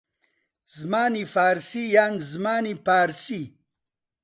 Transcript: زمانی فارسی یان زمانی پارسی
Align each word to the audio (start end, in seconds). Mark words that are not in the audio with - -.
زمانی 0.77 1.23
فارسی 1.33 1.83
یان 1.95 2.13
زمانی 2.31 2.73
پارسی 2.85 3.41